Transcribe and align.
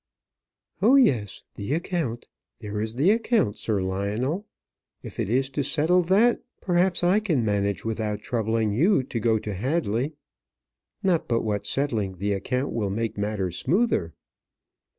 "Oh, 0.81 0.95
yes, 0.95 1.43
the 1.53 1.75
account; 1.75 2.25
there 2.57 2.81
is 2.81 2.95
the 2.95 3.11
account, 3.11 3.59
Sir 3.59 3.83
Lionel. 3.83 4.47
If 5.03 5.19
it 5.19 5.29
is 5.29 5.51
to 5.51 5.63
settle 5.63 6.01
that, 6.01 6.41
perhaps 6.59 7.03
I 7.03 7.19
can 7.19 7.45
manage 7.45 7.85
without 7.85 8.23
troubling 8.23 8.71
you 8.73 9.03
to 9.03 9.19
go 9.19 9.37
to 9.37 9.53
Hadley. 9.53 10.13
Not 11.03 11.27
but 11.27 11.43
what 11.43 11.67
settling 11.67 12.17
the 12.17 12.33
account 12.33 12.73
will 12.73 12.89
make 12.89 13.15
matters 13.15 13.59
smoother." 13.59 14.15